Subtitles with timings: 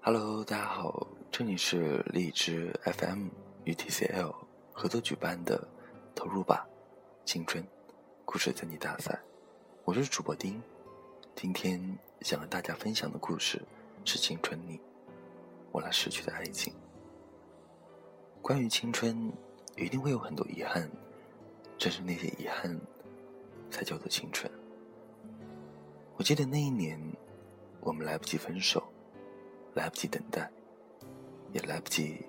[0.00, 3.28] Hello，大家好，这里是荔枝 FM
[3.64, 4.34] 与 TCL
[4.72, 5.68] 合作举办的
[6.16, 6.66] “投入吧，
[7.24, 7.64] 青春
[8.24, 9.16] 故事增级大赛”，
[9.86, 10.60] 我是主播丁。
[11.36, 13.62] 今天想和大家分享的故事
[14.04, 14.80] 是青春你
[15.76, 16.72] 我那逝去的爱情。
[18.40, 19.30] 关于青春，
[19.76, 20.90] 一定会有很多遗憾，
[21.76, 22.80] 正是那些遗憾，
[23.70, 24.50] 才叫做青春。
[26.16, 26.98] 我记得那一年，
[27.82, 28.82] 我们来不及分手。
[29.74, 30.50] 来不及等待，
[31.52, 32.24] 也来不及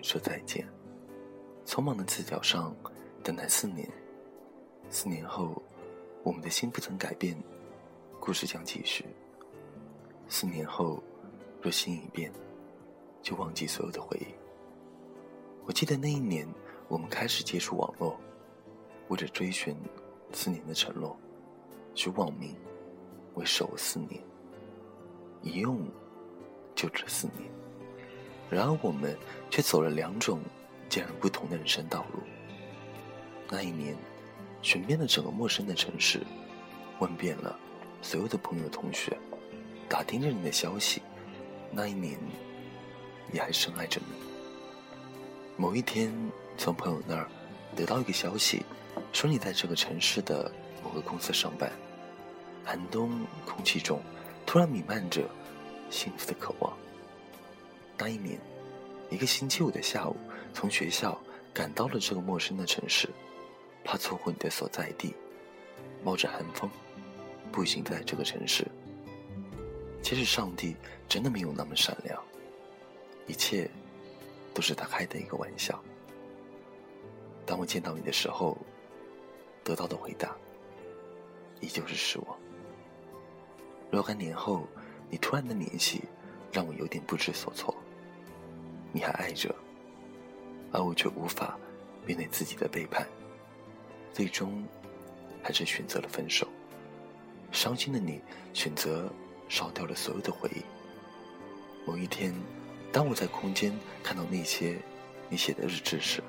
[0.00, 0.64] 说再见。
[1.66, 2.72] 匆忙的字条上
[3.24, 3.90] 等待四年，
[4.88, 5.60] 四年后，
[6.22, 7.36] 我们的心不曾改变，
[8.20, 9.04] 故事将继续。
[10.28, 11.02] 四年后，
[11.60, 12.32] 若心已变，
[13.22, 14.26] 就忘记所有的回忆。
[15.64, 16.46] 我记得那一年，
[16.88, 18.18] 我们开始接触网络，
[19.08, 19.76] 为了追寻
[20.32, 21.16] 四年的承诺，
[21.94, 22.56] 去网名
[23.34, 24.22] 为守四年，
[25.40, 25.80] 一用。
[26.74, 27.50] 就这四年，
[28.48, 29.14] 然而我们
[29.50, 30.40] 却走了两种
[30.88, 32.20] 截然不同的人生道路。
[33.50, 33.94] 那一年，
[34.62, 36.22] 寻遍了整个陌生的城市，
[36.98, 37.56] 问遍了
[38.00, 39.16] 所有的朋友同学，
[39.86, 41.02] 打听着你的消息。
[41.70, 42.18] 那一年，
[43.30, 44.06] 你还深爱着你。
[45.56, 46.12] 某一天，
[46.56, 47.28] 从朋友那儿
[47.76, 48.64] 得到一个消息，
[49.12, 50.50] 说你在这个城市的
[50.82, 51.70] 某个公司上班。
[52.64, 54.00] 寒冬空气中，
[54.46, 55.28] 突然弥漫着。
[55.90, 56.72] 幸福的渴望。
[57.98, 58.40] 那一年，
[59.10, 60.16] 一个星期五的下午，
[60.54, 61.20] 从学校
[61.52, 63.10] 赶到了这个陌生的城市，
[63.84, 65.14] 怕错过你的所在地，
[66.02, 66.70] 冒着寒风，
[67.52, 68.66] 步行在这个城市。
[70.00, 70.74] 其实上帝
[71.06, 72.18] 真的没有那么善良，
[73.26, 73.70] 一切
[74.52, 75.82] 都是他开的一个玩笑。
[77.44, 78.56] 当我见到你的时候，
[79.64, 80.36] 得到的回答
[81.60, 82.38] 依旧是失望。
[83.90, 84.66] 若干年后。
[85.14, 86.00] 你突然的联系，
[86.50, 87.76] 让我有点不知所措。
[88.92, 89.54] 你还爱着，
[90.72, 91.58] 而我却无法
[92.06, 93.06] 面对自己的背叛，
[94.10, 94.66] 最终
[95.42, 96.48] 还是选择了分手。
[97.50, 98.22] 伤心的你
[98.54, 99.12] 选择
[99.50, 100.62] 烧掉了所有的回忆。
[101.84, 102.34] 某一天，
[102.92, 103.72] 当我在空间
[104.02, 104.76] 看到那些
[105.30, 106.22] 你写的日志时，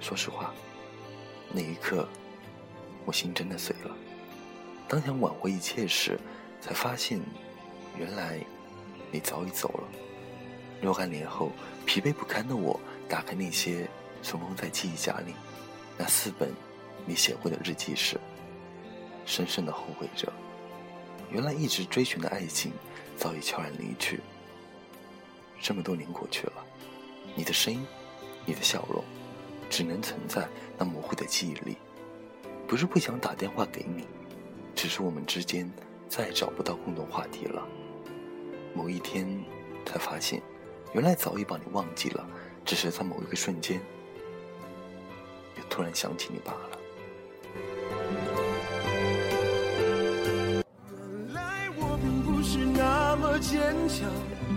[0.00, 0.54] 说实话，
[1.52, 2.08] 那一刻
[3.04, 3.94] 我心真的碎了。
[4.88, 6.18] 当想挽回一切时，
[6.60, 7.20] 才发现。
[7.98, 8.40] 原来，
[9.10, 9.84] 你早已走了。
[10.80, 11.52] 若干年后，
[11.84, 13.86] 疲惫不堪的我打开那些
[14.22, 15.34] 存放在记忆夹里
[15.98, 16.50] 那四本
[17.04, 18.18] 你写过的日记时，
[19.26, 20.32] 深深的后悔着。
[21.30, 22.72] 原来一直追寻的爱情
[23.14, 24.20] 早已悄然离去。
[25.62, 26.54] 这么多年过去了，
[27.36, 27.86] 你的声音，
[28.44, 29.04] 你的笑容，
[29.70, 31.76] 只能存在那模糊的记忆里。
[32.66, 34.04] 不是不想打电话给你，
[34.74, 35.70] 只是我们之间
[36.08, 37.64] 再也找不到共同话题了。
[38.74, 39.40] 某一天，
[39.86, 40.42] 才发现，
[40.94, 42.26] 原来早已把你忘记了，
[42.64, 43.80] 只是在某一个瞬间，
[45.56, 46.78] 又突然想起你罢了。
[50.90, 54.10] 原来我并不是那么坚强，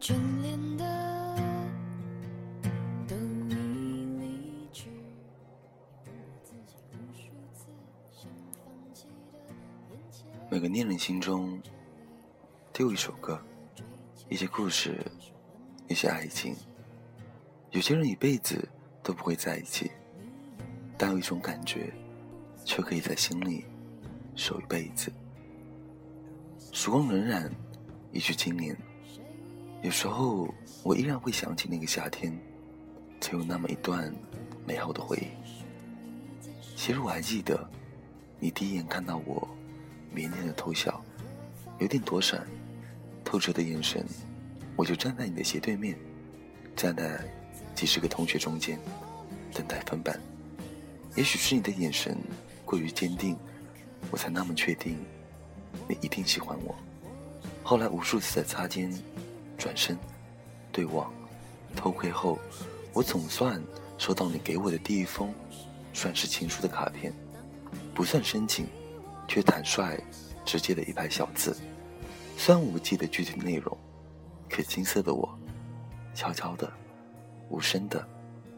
[0.00, 1.36] 眷恋的
[3.08, 4.88] 都已离去，
[10.48, 11.60] 每个恋人心中。
[12.70, 13.36] 都有一首歌，
[14.28, 15.04] 一些故事，
[15.88, 16.54] 一些爱情。
[17.72, 18.68] 有些人一辈子
[19.02, 19.90] 都不会在一起，
[20.96, 21.92] 但有一种感觉，
[22.64, 23.64] 却可以在心里
[24.36, 25.10] 守一辈子。
[26.70, 27.50] 时光荏苒，
[28.12, 28.76] 一去经年。
[29.80, 30.52] 有时候，
[30.82, 32.36] 我依然会想起那个夏天，
[33.20, 34.12] 曾有那么一段
[34.66, 36.48] 美好的回忆。
[36.76, 37.68] 其实我还记得，
[38.40, 39.48] 你第一眼看到我，
[40.14, 41.00] 腼腆的偷笑，
[41.78, 42.44] 有点躲闪。
[43.24, 44.04] 透彻的眼神，
[44.74, 45.96] 我就站在你的斜对面，
[46.74, 47.20] 站在
[47.74, 48.80] 几十个同学中间，
[49.52, 50.18] 等待分班。
[51.14, 52.16] 也许是你的眼神
[52.64, 53.36] 过于坚定，
[54.10, 54.98] 我才那么确定，
[55.86, 56.74] 你一定喜欢我。
[57.62, 58.90] 后来无数次的擦肩，
[59.58, 59.98] 转身，
[60.72, 61.12] 对望，
[61.74, 62.38] 偷窥后，
[62.94, 63.60] 我总算
[63.98, 65.34] 收到你给我的第一封，
[65.92, 67.12] 算是情书的卡片，
[67.92, 68.68] 不算深情，
[69.26, 70.00] 却坦率
[70.44, 71.56] 直接的一排小字。
[72.36, 73.76] 虽然我不记得具体内容，
[74.48, 75.28] 可青涩的我，
[76.14, 76.72] 悄悄的、
[77.50, 78.08] 无声的，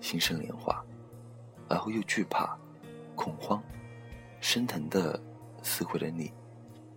[0.00, 0.82] 心生莲花，
[1.68, 2.58] 而后又惧怕、
[3.14, 3.62] 恐慌、
[4.40, 5.20] 升腾的
[5.62, 6.32] 撕毁了你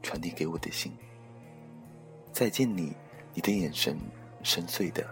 [0.01, 0.93] 传递给我的信。
[2.31, 2.95] 再见你，
[3.39, 3.97] 你的眼神
[4.43, 5.09] 深邃的，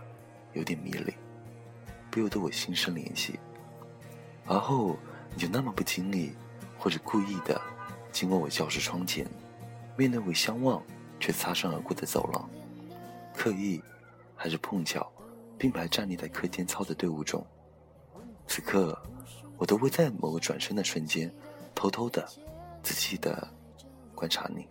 [0.52, 1.14] 有点迷离，
[2.12, 3.40] 不由得我心生怜惜。
[4.46, 4.98] 而后
[5.34, 6.34] 你就那么不经意，
[6.78, 7.62] 或者故意的，
[8.12, 9.26] 经过我教室窗前，
[9.96, 10.84] 面对我相望
[11.22, 12.50] 却擦身而过的走廊，
[13.34, 13.82] 刻意
[14.36, 15.10] 还是碰巧，
[15.58, 17.42] 并排站立在课间操的队伍中。
[18.46, 19.02] 此刻，
[19.58, 21.34] 我都会在某个转身的瞬间，
[21.74, 22.28] 偷偷的、
[22.84, 23.48] 仔细的
[24.14, 24.68] 观察你。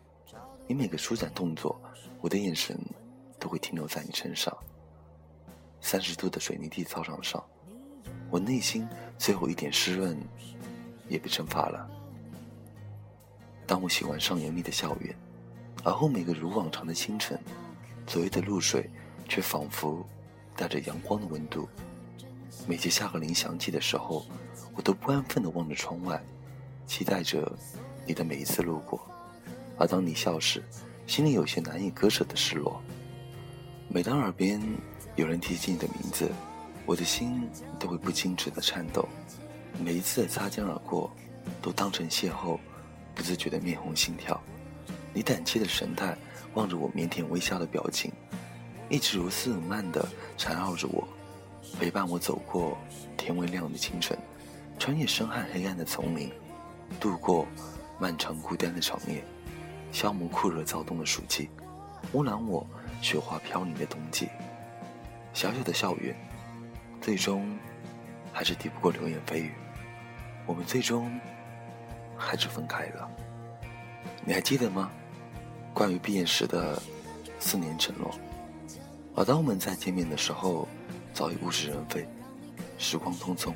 [0.67, 1.81] 你每个舒展动作，
[2.20, 2.79] 我的眼神
[3.38, 4.56] 都会停留在你身上。
[5.81, 7.43] 三十度的水泥地操场上，
[8.31, 8.88] 我内心
[9.19, 10.19] 最后一点湿润
[11.09, 11.88] 也被蒸发了。
[13.67, 15.15] 当我喜欢上严厉的校园，
[15.85, 17.38] 而后每个如往常的清晨，
[18.06, 18.91] 昨夜的露水
[19.29, 20.05] 却仿佛
[20.56, 21.69] 带着阳光的温度。
[22.67, 24.25] 每节下课铃响起的时候，
[24.75, 26.21] 我都不安分地望着窗外，
[26.87, 27.53] 期待着
[28.06, 29.00] 你的每一次路过。
[29.79, 30.65] 而当你笑时，
[31.06, 32.81] 心里有些难以割舍的失落。
[33.88, 34.61] 每当耳边
[35.15, 36.31] 有人提起你的名字，
[36.85, 37.49] 我的心
[37.79, 39.09] 都会不禁止的颤抖。
[39.79, 41.11] 每一次的擦肩而过，
[41.62, 42.59] 都当成邂逅，
[43.15, 44.38] 不自觉的面红心跳。
[45.15, 46.17] 你胆怯的神态，
[46.55, 48.12] 望着我腼腆微笑的表情，
[48.91, 50.06] 一直如斯慢的
[50.37, 51.06] 缠绕着我，
[51.79, 52.77] 陪伴我走过
[53.17, 54.19] 天微亮的清晨，
[54.79, 56.31] 穿越深暗黑暗的丛林，
[57.00, 57.47] 度过
[57.99, 59.25] 漫长孤单的长夜。
[59.93, 61.49] 消磨酷热躁动的暑季，
[62.12, 62.67] 污染我
[63.00, 64.28] 雪花飘零的冬季。
[65.32, 66.16] 小小的校园，
[67.00, 67.58] 最终
[68.32, 69.52] 还是抵不过流言蜚语。
[70.46, 71.20] 我们最终
[72.16, 73.10] 还是分开了。
[74.25, 74.90] 你还记得吗？
[75.75, 76.81] 关于毕业时的
[77.38, 78.10] 四年承诺。
[79.14, 80.66] 而当我们再见面的时候，
[81.12, 82.08] 早已物是人非，
[82.78, 83.52] 时光匆匆，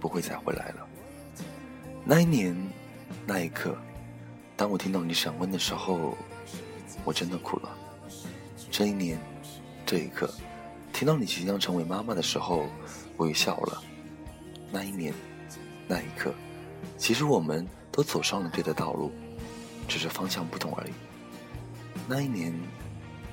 [0.00, 0.86] 不会再回来了。
[2.04, 2.56] 那一年，
[3.26, 3.76] 那一刻。
[4.56, 6.16] 当我听到你闪问的时候，
[7.04, 7.78] 我真的哭了。
[8.72, 9.20] 这一年，
[9.84, 10.32] 这一刻，
[10.94, 12.66] 听到你即将成为妈妈的时候，
[13.18, 13.82] 我也笑了。
[14.70, 15.12] 那一年，
[15.86, 16.32] 那一刻，
[16.96, 19.12] 其实我们都走上了对的道路，
[19.86, 20.90] 只是方向不同而已。
[22.08, 22.58] 那一年，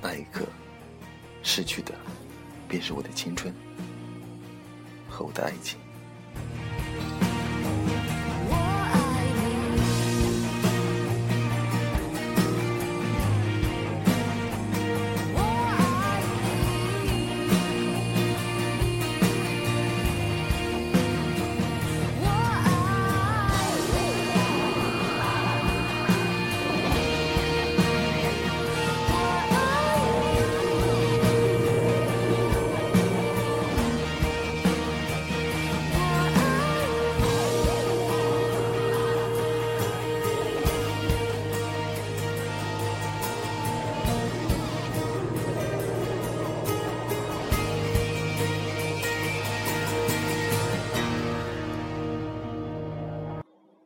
[0.02, 0.44] 那一刻，
[1.42, 1.94] 失去的，
[2.68, 3.52] 便是我的青春
[5.08, 5.80] 和我的爱情。